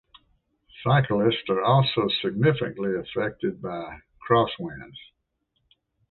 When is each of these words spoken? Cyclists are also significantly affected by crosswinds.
Cyclists 0.83 1.47
are 1.47 1.61
also 1.61 2.07
significantly 2.23 2.93
affected 2.95 3.61
by 3.61 3.99
crosswinds. 4.27 4.97